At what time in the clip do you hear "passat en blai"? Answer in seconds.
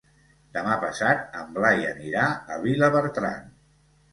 0.83-1.85